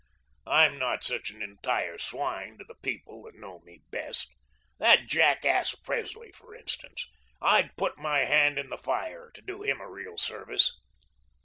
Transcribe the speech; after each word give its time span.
I'm 0.47 0.79
not 0.79 1.03
such 1.03 1.29
an 1.29 1.43
entire 1.43 1.99
swine 1.99 2.57
to 2.57 2.63
the 2.63 2.73
people 2.81 3.21
that 3.21 3.35
know 3.37 3.59
me 3.59 3.83
best 3.91 4.33
that 4.79 5.05
jackass, 5.05 5.75
Presley, 5.75 6.31
for 6.31 6.55
instance. 6.55 7.07
I'd 7.39 7.77
put 7.77 7.99
my 7.99 8.25
hand 8.25 8.57
in 8.57 8.69
the 8.69 8.77
fire 8.77 9.29
to 9.35 9.41
do 9.43 9.61
him 9.61 9.79
a 9.79 9.87
real 9.87 10.17
service. 10.17 10.73